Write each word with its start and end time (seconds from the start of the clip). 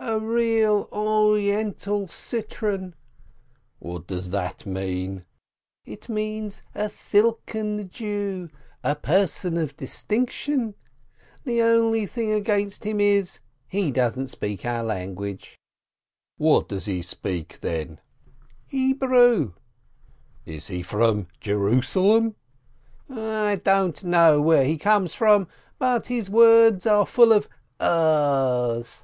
"A 0.00 0.20
real 0.20 0.88
Oriental 0.92 2.06
citron!" 2.08 2.94
"What 3.80 4.06
does 4.06 4.30
that 4.30 4.64
mean?" 4.64 5.24
"It 5.84 6.08
means 6.08 6.62
a 6.74 6.88
'silken 6.88 7.90
Jew/ 7.90 8.48
a 8.82 8.94
personage 8.94 9.70
of 9.70 9.76
distinction. 9.76 10.76
The 11.44 11.60
only 11.62 12.06
thing 12.06 12.32
against 12.32 12.84
him 12.84 13.00
is— 13.00 13.40
he 13.76 13.90
doesn't 13.90 14.28
speak 14.28 14.64
our 14.64 14.82
language." 14.84 15.58
"What 16.38 16.68
does 16.68 16.86
he 16.86 17.02
speak, 17.02 17.58
then?" 17.60 18.00
"Hebrew." 18.66 19.52
"Is 20.46 20.68
he 20.68 20.80
from 20.82 21.26
Jerusalem?" 21.40 22.36
"I 23.10 23.60
don't 23.62 24.02
know 24.04 24.40
where 24.40 24.64
he 24.64 24.78
comes 24.78 25.12
from, 25.12 25.48
but 25.78 26.06
his 26.06 26.30
words 26.30 26.86
are 26.86 27.04
full 27.04 27.32
of 27.32 27.46
a's." 27.80 29.02